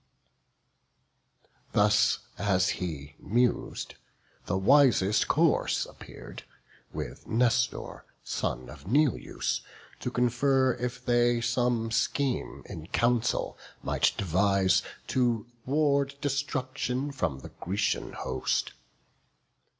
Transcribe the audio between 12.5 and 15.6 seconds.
in council might devise To